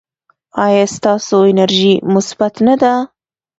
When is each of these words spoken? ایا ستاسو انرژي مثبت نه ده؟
ایا 0.65 0.85
ستاسو 0.95 1.37
انرژي 1.51 1.93
مثبت 2.13 2.53
نه 2.67 2.75
ده؟ 2.81 2.93